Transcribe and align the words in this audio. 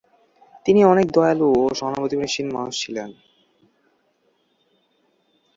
তিনি 0.65 0.81
অনেক 0.83 1.07
দয়ালু 1.11 1.47
ও 1.57 1.65
সহানুভূতিশীল 1.79 2.47
মানুষ 2.55 2.73
ছিলেন। 2.83 3.09